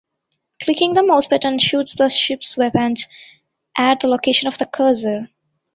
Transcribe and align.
Clicking 0.63 0.95
the 0.95 1.03
mouse 1.03 1.27
button 1.27 1.59
shoots 1.59 1.93
the 1.93 2.09
ship's 2.09 2.57
weapons 2.57 3.07
at 3.77 3.99
the 3.99 4.07
location 4.07 4.47
of 4.47 4.57
the 4.57 4.65
cursor. 4.65 5.27